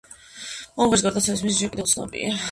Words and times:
მომღერლის 0.79 1.03
გარდაცვალების 1.07 1.43
მიზეზი 1.47 1.61
ჯერ 1.65 1.71
კიდევ 1.75 1.91
უცნობია. 1.91 2.33